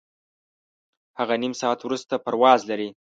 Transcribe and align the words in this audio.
هغه 1.19 1.33
نیم 1.43 1.53
ساعت 1.61 1.79
وروسته 1.83 2.13
پرواز 2.25 2.59
لري. 2.69 2.89